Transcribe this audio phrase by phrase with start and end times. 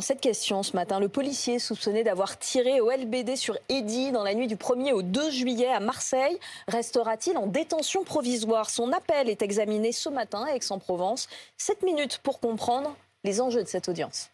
[0.00, 4.34] Cette question ce matin, le policier soupçonné d'avoir tiré au LBD sur Eddy dans la
[4.34, 6.36] nuit du 1er au 2 juillet à Marseille
[6.66, 8.70] restera-t-il en détention provisoire?
[8.70, 11.28] Son appel est examiné ce matin à Aix-en-Provence.
[11.58, 14.30] 7 minutes pour comprendre les enjeux de cette audience.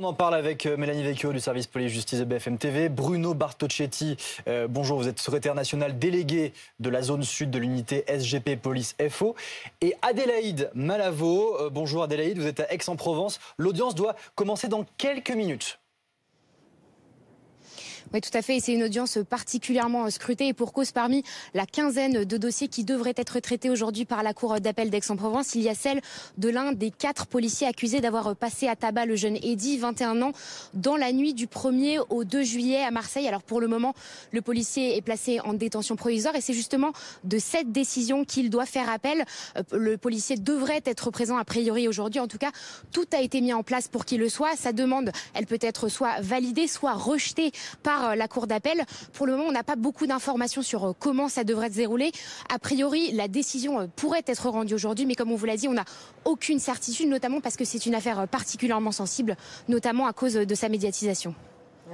[0.00, 2.88] On en parle avec euh, Mélanie Vecchio du service police-justice de BFM TV.
[2.88, 8.04] Bruno Bartocchetti, euh, bonjour, vous êtes secrétaire national délégué de la zone sud de l'unité
[8.06, 9.34] SGP Police FO.
[9.80, 13.40] Et Adélaïde Malavo, euh, bonjour Adélaïde, vous êtes à Aix-en-Provence.
[13.56, 15.77] L'audience doit commencer dans quelques minutes.
[18.14, 18.58] Oui, tout à fait.
[18.58, 23.12] c'est une audience particulièrement scrutée et pour cause parmi la quinzaine de dossiers qui devraient
[23.14, 25.54] être traités aujourd'hui par la Cour d'appel d'Aix-en-Provence.
[25.54, 26.00] Il y a celle
[26.38, 30.32] de l'un des quatre policiers accusés d'avoir passé à tabac le jeune Eddy, 21 ans,
[30.72, 33.28] dans la nuit du 1er au 2 juillet à Marseille.
[33.28, 33.94] Alors pour le moment,
[34.32, 36.92] le policier est placé en détention provisoire et c'est justement
[37.24, 39.26] de cette décision qu'il doit faire appel.
[39.58, 42.20] Euh, le policier devrait être présent a priori aujourd'hui.
[42.20, 42.52] En tout cas,
[42.90, 44.56] tout a été mis en place pour qu'il le soit.
[44.56, 47.52] Sa demande, elle peut être soit validée, soit rejetée
[47.82, 48.84] par euh, la Cour d'appel.
[49.12, 52.12] Pour le moment, on n'a pas beaucoup d'informations sur euh, comment ça devrait se dérouler.
[52.52, 55.68] A priori, la décision euh, pourrait être rendue aujourd'hui, mais comme on vous l'a dit,
[55.68, 55.84] on n'a
[56.24, 59.36] aucune certitude, notamment parce que c'est une affaire particulièrement sensible,
[59.68, 61.34] notamment à cause de sa médiatisation.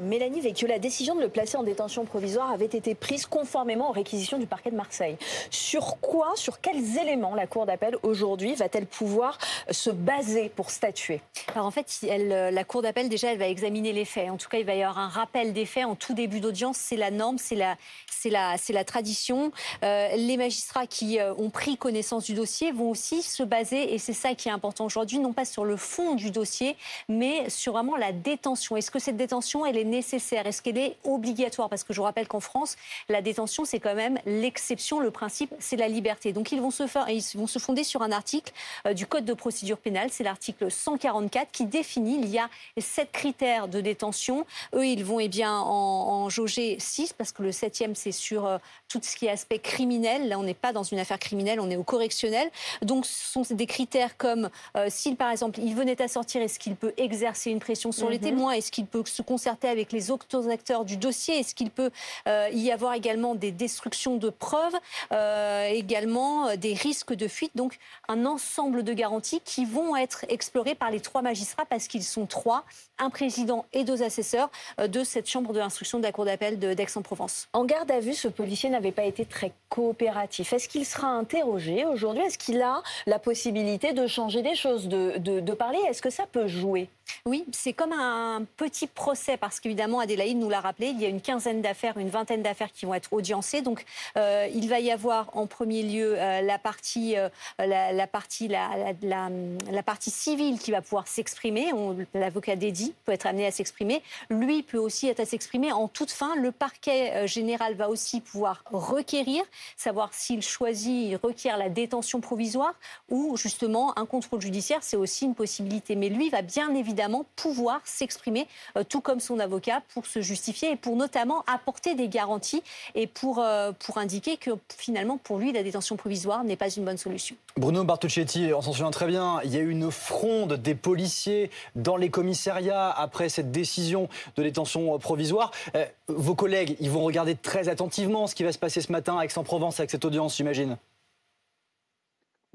[0.03, 3.93] Mélanie Vecchio, la décision de le placer en détention provisoire avait été prise conformément aux
[3.93, 5.17] réquisitions du parquet de Marseille.
[5.51, 9.39] Sur quoi, sur quels éléments la Cour d'appel aujourd'hui va-t-elle pouvoir
[9.71, 11.21] se baser pour statuer?
[11.55, 14.31] Alors en fait, elle, la Cour d'appel déjà, elle va examiner les faits.
[14.31, 16.77] En tout cas, il va y avoir un rappel des faits en tout début d'audience.
[16.77, 17.77] C'est la norme, c'est la,
[18.25, 19.53] la, la tradition.
[19.83, 23.99] Euh, les magistrats qui euh, ont pris connaissance du dossier vont aussi se baser, et
[23.99, 26.77] c'est ça qui est important aujourd'hui, non pas sur le fond du dossier,
[27.09, 28.77] mais sur vraiment la détention.
[28.77, 31.69] Est-ce que cette détention, elle est nécessaire Est-ce qu'elle est obligatoire?
[31.69, 32.77] Parce que je vous rappelle qu'en France,
[33.09, 35.01] la détention, c'est quand même l'exception.
[35.01, 36.33] Le principe, c'est la liberté.
[36.33, 38.53] Donc ils vont se, faire, ils vont se fonder sur un article
[38.87, 43.13] euh, du Code de procédure pénale, c'est l'article 144, qui définit, il y a sept
[43.13, 44.47] critères de détention.
[44.75, 48.47] Eux, ils vont eh bien, en, en jauger six, parce que le septième, c'est sur
[48.47, 48.59] euh,
[48.89, 50.29] tout ce qui est aspect criminel.
[50.29, 52.51] Là, on n'est pas dans une affaire criminelle, on est au correctionnel.
[52.83, 56.59] Donc ce sont des critères comme euh, s'il, par exemple, il venait à sortir, est-ce
[56.59, 58.25] qu'il peut exercer une pression sur les mhm.
[58.25, 58.53] témoins?
[58.53, 61.41] Est-ce qu'il peut se concerter avec les autres acteurs du dossier.
[61.41, 61.91] Est-ce qu'il peut
[62.29, 64.75] euh, y avoir également des destructions de preuves,
[65.13, 67.53] euh, également euh, des risques de fuite?
[67.55, 72.05] Donc un ensemble de garanties qui vont être explorées par les trois magistrats parce qu'ils
[72.05, 72.65] sont trois,
[72.99, 77.49] un président et deux assesseurs de cette chambre de l'instruction de la Cour d'appel d'Aix-en-Provence.
[77.53, 80.53] En garde à vue, ce policier n'avait pas été très coopératif.
[80.53, 82.23] Est-ce qu'il sera interrogé aujourd'hui?
[82.23, 85.81] Est-ce qu'il a la possibilité de changer des choses, de, de parler?
[85.89, 86.89] Est-ce que ça peut jouer?
[87.27, 91.09] Oui, c'est comme un petit procès parce qu'évidemment, Adélaïde nous l'a rappelé, il y a
[91.09, 93.63] une quinzaine d'affaires, une vingtaine d'affaires qui vont être audiencées.
[93.63, 93.85] Donc,
[94.17, 97.29] euh, il va y avoir en premier lieu euh, la, partie, euh,
[97.59, 101.73] la, partie, la, partie civile qui va pouvoir s'exprimer.
[102.15, 104.03] L'avocat dédié peut être amené à s'exprimer.
[104.31, 106.37] Lui peut aussi être à s'exprimer en toute fin.
[106.37, 109.43] Le parquet général va aussi pouvoir requérir,
[109.77, 112.75] savoir s'il choisit, il requiert la détention provisoire
[113.11, 115.97] ou justement un contrôle judiciaire, c'est aussi une possibilité.
[115.97, 118.47] Mais lui va bien évidemment évidemment pouvoir s'exprimer,
[118.77, 122.63] euh, tout comme son avocat, pour se justifier et pour notamment apporter des garanties
[122.95, 126.85] et pour, euh, pour indiquer que finalement, pour lui, la détention provisoire n'est pas une
[126.85, 127.35] bonne solution.
[127.57, 131.51] Bruno Bartocchetti, on s'en souvient très bien, il y a eu une fronde des policiers
[131.75, 135.51] dans les commissariats après cette décision de détention provisoire.
[135.75, 139.19] Euh, vos collègues, ils vont regarder très attentivement ce qui va se passer ce matin
[139.19, 140.77] à Aix-en-Provence avec cette audience, j'imagine?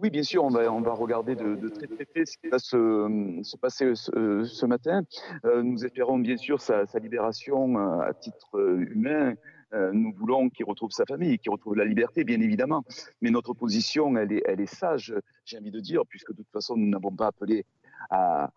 [0.02, 3.96] Oui, bien sûr, on va, regarder de, très près ce qui va se, se passer
[3.96, 5.02] ce, ce matin.
[5.44, 9.34] Euh, nous espérons bien sûr sa, libération euh, à titre euh, humain.
[9.74, 12.86] Euh, nous voulons qu'il retrouve sa famille, qu'il retrouve la liberté, bien évidemment.
[13.22, 16.90] Mais notre position, elle est sage, j'ai envie de dire, puisque de toute façon, nous
[16.90, 17.66] n'avons pas appelé
[18.10, 18.52] à,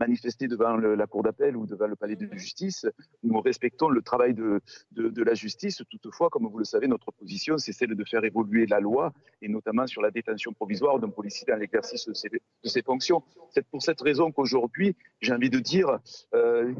[0.00, 2.86] manifester devant la cour d'appel ou devant le palais de justice.
[3.22, 4.60] Nous respectons le travail de,
[4.92, 5.82] de, la justice.
[5.90, 9.12] Toutefois, comme vous le savez, notre position, c'est celle de faire évoluer la loi,
[9.42, 13.22] et notamment sur la détention provisoire d'un policier dans l'exercice de ses, de ses fonctions.
[13.50, 15.98] C'est pour cette raison qu'aujourd'hui, j'ai envie de dire,
[16.34, 16.74] euh,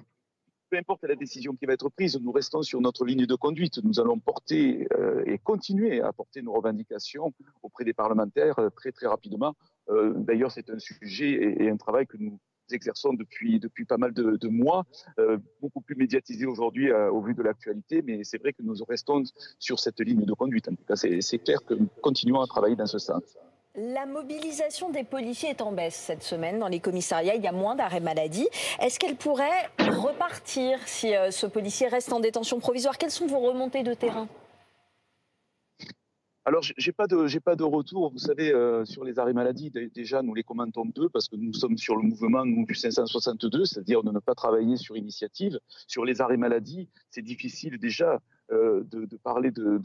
[0.71, 3.83] peu importe la décision qui va être prise, nous restons sur notre ligne de conduite.
[3.83, 7.33] Nous allons porter euh, et continuer à porter nos revendications
[7.63, 9.55] auprès des parlementaires euh, très très rapidement.
[9.89, 12.39] Euh, D'ailleurs, c'est un sujet et, et, un travail que nous
[12.73, 14.85] exerçons depuis, depuis pas mal de, mois,
[15.19, 18.75] euh, beaucoup plus médiatisé aujourd'hui euh, au vu de l'actualité, mais c'est vrai que nous
[18.89, 19.23] restons
[19.59, 20.69] sur cette ligne de conduite.
[20.69, 23.23] En tout cas, c'est clair que nous continuons à travailler dans ce sens.
[23.79, 27.35] La mobilisation des policiers est en baisse cette semaine dans les commissariats.
[27.35, 28.49] Il y a moins d'arrêts maladie.
[28.81, 32.97] Est-ce qu'elle pourrait repartir si euh, ce policier reste en détention provisoire?
[32.97, 34.29] Quelles sont vos remontées de terrain?
[36.47, 38.13] Alors, j'ai pas pas de retour.
[38.13, 41.53] Vous savez, euh, sur les arrêts maladie, déjà, nous les commentons peu parce que nous
[41.53, 45.59] sommes sur le mouvement nous, du 562, c'est-à-dire de ne pas travailler sur initiative.
[45.89, 48.23] Sur les arrêts maladie, c'est difficile déjà
[48.53, 49.81] euh, de, parler de,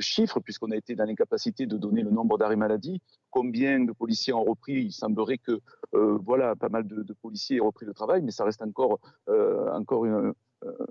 [0.00, 3.00] chiffres puisqu'on a été dans l'incapacité de donner le nombre d'arrêts maladie.
[3.30, 4.82] Combien de policiers ont repris?
[4.82, 5.60] Il semblerait que,
[5.94, 8.98] euh, voilà, pas mal de, policiers aient repris le travail, mais ça reste encore,
[9.28, 10.32] encore une,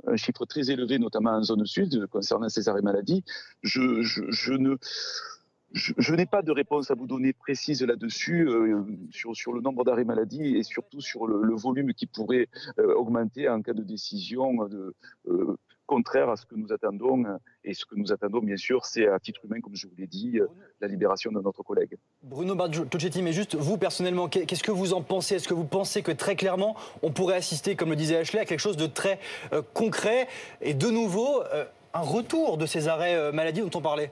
[0.06, 3.24] un chiffre très élevé, notamment en zone sud, concernant ces arrêts maladie.
[3.64, 4.78] Je, je, ne.
[5.74, 9.84] Je, n'ai pas de réponse à vous donner précise là-dessus, euh, sur, sur, le nombre
[9.84, 12.48] d'arrêts maladie et surtout sur le, volume qui pourrait
[12.80, 14.96] euh, augmenter en cas de décision de,
[15.88, 17.24] contraire à ce que nous attendons.
[17.64, 20.06] Et ce que nous attendons, bien sûr, c'est à titre humain, comme je vous l'ai
[20.06, 20.46] dit, euh,
[20.80, 21.98] la libération de notre collègue.
[22.22, 22.56] Bruno
[22.86, 25.36] Tocetti, mais juste vous personnellement, qu'est-ce que vous en pensez?
[25.36, 28.46] Est-ce que vous pensez que très clairement, on pourrait assister, comme le disait Ashley, à
[28.46, 29.20] quelque chose de très
[29.54, 30.28] euh, concret?
[30.62, 34.12] Et de nouveau, euh, un retour de ces arrêts maladie dont on parlait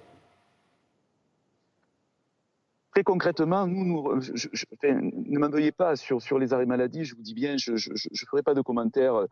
[2.96, 7.58] Très concrètement, ne m'en veuillez pas sur, sur les arrêts maladie, je vous dis bien,
[7.58, 9.28] je ne ferai pas de commentaires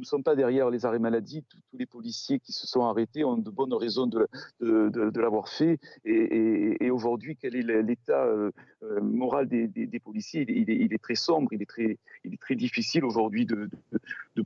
[0.00, 1.44] nous ne sommes pas derrière les arrêts maladie.
[1.46, 4.26] Tous, les policiers qui se sont arrêtés ont de bonnes raisons de,
[4.60, 5.78] de, l'avoir fait.
[6.06, 8.50] Et, aujourd'hui, quel est l'état euh,
[8.82, 10.46] euh, moral des, policiers?
[10.48, 13.68] Il est, très sombre, il est très, il est très difficile aujourd'hui de,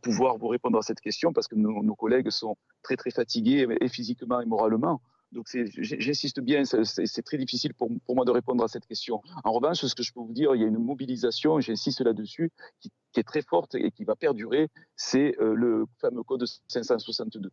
[0.02, 3.68] pouvoir vous répondre à cette question parce que nos, nos collègues sont très très fatigués
[3.80, 5.00] et physiquement et moralement.
[5.34, 9.20] Donc j'insiste bien, c'est très difficile pour, moi de répondre à cette question.
[9.42, 12.52] En revanche, ce que je peux vous dire, il y a une mobilisation, j'insiste là-dessus,
[12.80, 17.50] qui, est très forte et qui va perdurer, c'est euh, le fameux code 562.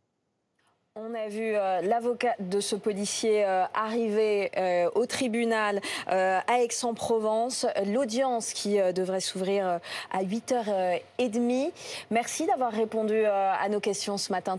[0.96, 4.52] On a vu euh, l'avocat de ce policier euh, arriver
[4.94, 7.66] au tribunal à Aix-en-Provence.
[7.86, 9.80] L'audience qui devrait s'ouvrir
[10.12, 11.72] à 8h30.
[12.10, 14.58] Merci d'avoir répondu à nos questions ce matin.